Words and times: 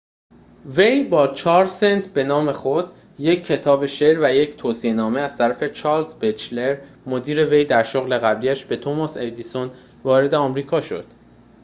وی 0.65 1.03
با 1.03 1.27
4 1.27 1.65
سنت 1.65 2.07
به 2.13 2.23
نام 2.23 2.51
خود، 2.51 2.85
یک 3.19 3.45
کتاب 3.45 3.85
شعر 3.85 4.19
و 4.21 4.33
یک 4.35 4.55
توصیه 4.55 4.93
نامه 4.93 5.19
از 5.19 5.37
طرف 5.37 5.63
چارلز 5.63 6.15
بچلر 6.15 6.77
مدیر 7.05 7.45
وی 7.49 7.65
در 7.65 7.83
شغل 7.83 8.17
قبلی‌اش 8.17 8.65
به 8.65 8.77
توماس 8.77 9.17
ادیسون، 9.17 9.71
وارد 10.03 10.33
آمریکا 10.35 10.81
شد 10.81 11.05